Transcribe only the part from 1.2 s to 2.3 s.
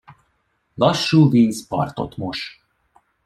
víz partot